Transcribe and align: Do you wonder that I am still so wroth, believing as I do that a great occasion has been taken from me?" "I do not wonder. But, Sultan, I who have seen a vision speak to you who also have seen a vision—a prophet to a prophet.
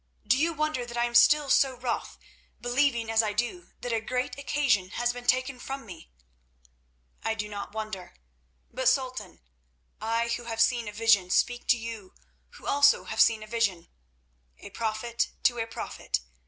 Do 0.25 0.35
you 0.35 0.51
wonder 0.51 0.83
that 0.83 0.97
I 0.97 1.05
am 1.05 1.13
still 1.13 1.47
so 1.51 1.77
wroth, 1.77 2.17
believing 2.59 3.07
as 3.11 3.21
I 3.21 3.33
do 3.33 3.69
that 3.81 3.93
a 3.93 4.01
great 4.01 4.35
occasion 4.39 4.89
has 4.97 5.13
been 5.13 5.27
taken 5.27 5.59
from 5.59 5.85
me?" 5.85 6.09
"I 7.23 7.35
do 7.35 7.47
not 7.47 7.73
wonder. 7.73 8.15
But, 8.73 8.89
Sultan, 8.89 9.41
I 10.01 10.29
who 10.29 10.45
have 10.45 10.59
seen 10.59 10.87
a 10.87 10.91
vision 10.91 11.29
speak 11.29 11.67
to 11.67 11.77
you 11.77 12.15
who 12.53 12.65
also 12.65 13.03
have 13.03 13.21
seen 13.21 13.43
a 13.43 13.47
vision—a 13.47 14.69
prophet 14.71 15.33
to 15.43 15.59
a 15.59 15.67
prophet. 15.67 16.19